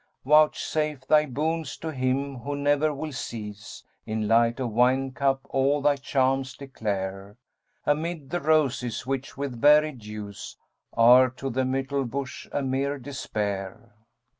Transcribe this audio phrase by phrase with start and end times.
[0.25, 5.41] Vouchsafe thy boons to him who ne'er will cease * In light of wine cup
[5.51, 7.37] all thy charms declare,
[7.85, 12.97] Amid the roses which with varied hues * Are to the myrtle bush[FN#203] a mere
[12.97, 13.93] despair.'